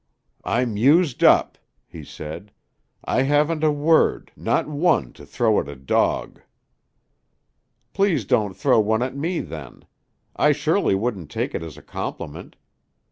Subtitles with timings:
[0.43, 2.51] "I'm used up," he said;
[3.05, 6.41] "I haven't a word not one to throw at a dog."
[7.93, 9.85] "Please don't throw one at me, then.
[10.35, 12.55] I surely wouldn't take it as a compliment."